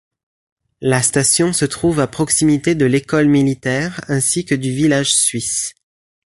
[0.81, 5.75] La station se trouve à proximité de l'École militaire ainsi que du Village suisse.